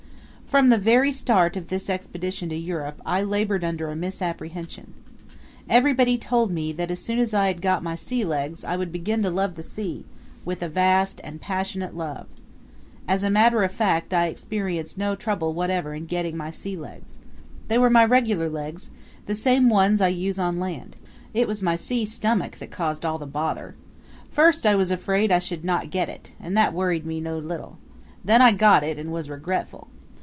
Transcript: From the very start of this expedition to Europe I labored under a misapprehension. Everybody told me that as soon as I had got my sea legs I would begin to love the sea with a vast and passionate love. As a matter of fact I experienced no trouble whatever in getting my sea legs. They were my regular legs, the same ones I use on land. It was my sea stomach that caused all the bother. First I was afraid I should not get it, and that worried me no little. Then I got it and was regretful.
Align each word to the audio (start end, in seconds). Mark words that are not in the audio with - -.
From 0.51 0.67
the 0.67 0.77
very 0.77 1.13
start 1.13 1.55
of 1.55 1.69
this 1.69 1.89
expedition 1.89 2.49
to 2.49 2.57
Europe 2.57 3.01
I 3.05 3.21
labored 3.21 3.63
under 3.63 3.89
a 3.89 3.95
misapprehension. 3.95 4.93
Everybody 5.69 6.17
told 6.17 6.51
me 6.51 6.73
that 6.73 6.91
as 6.91 6.99
soon 6.99 7.19
as 7.19 7.33
I 7.33 7.47
had 7.47 7.61
got 7.61 7.81
my 7.81 7.95
sea 7.95 8.25
legs 8.25 8.65
I 8.65 8.75
would 8.75 8.91
begin 8.91 9.23
to 9.23 9.29
love 9.29 9.55
the 9.55 9.63
sea 9.63 10.03
with 10.43 10.61
a 10.61 10.67
vast 10.67 11.21
and 11.23 11.39
passionate 11.39 11.95
love. 11.95 12.27
As 13.07 13.23
a 13.23 13.29
matter 13.29 13.63
of 13.63 13.71
fact 13.71 14.13
I 14.13 14.25
experienced 14.27 14.97
no 14.97 15.15
trouble 15.15 15.53
whatever 15.53 15.93
in 15.93 16.05
getting 16.05 16.35
my 16.35 16.51
sea 16.51 16.75
legs. 16.75 17.17
They 17.69 17.77
were 17.77 17.89
my 17.89 18.03
regular 18.03 18.49
legs, 18.49 18.89
the 19.27 19.35
same 19.35 19.69
ones 19.69 20.01
I 20.01 20.09
use 20.09 20.37
on 20.37 20.59
land. 20.59 20.97
It 21.33 21.47
was 21.47 21.61
my 21.61 21.77
sea 21.77 22.03
stomach 22.03 22.59
that 22.59 22.71
caused 22.71 23.05
all 23.05 23.17
the 23.17 23.25
bother. 23.25 23.75
First 24.29 24.65
I 24.65 24.75
was 24.75 24.91
afraid 24.91 25.31
I 25.31 25.39
should 25.39 25.63
not 25.63 25.91
get 25.91 26.09
it, 26.09 26.33
and 26.41 26.57
that 26.57 26.73
worried 26.73 27.05
me 27.05 27.21
no 27.21 27.37
little. 27.37 27.77
Then 28.25 28.41
I 28.41 28.51
got 28.51 28.83
it 28.83 28.99
and 28.99 29.13
was 29.13 29.29
regretful. 29.29 29.87